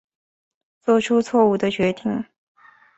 [0.81, 2.25] 做出错误的决定